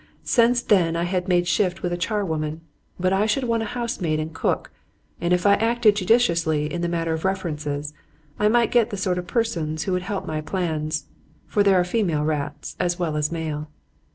[0.23, 2.61] Since then I had made shift with a charwoman.
[2.99, 4.71] But I should want a housemaid and a cook,
[5.21, 7.93] and if I acted judiciously in the matter of references,
[8.39, 11.05] I might get the sort of persons who would help my plans.
[11.45, 13.69] For there are female rats as well as male.